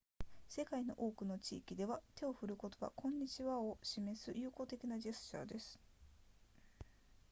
[0.49, 5.79] 世界の多くの地域では手を振ることはこんにちはを示す友好的なジェスチャーです